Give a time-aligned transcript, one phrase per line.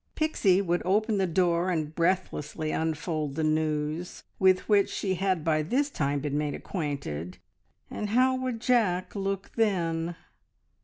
[0.15, 5.61] Pixie would open the door and breathlessly unfold the news with which she had by
[5.61, 7.37] this time been made acquainted,
[7.91, 10.15] and how would Jack look then?